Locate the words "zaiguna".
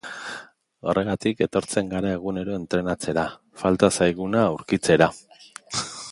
3.99-4.43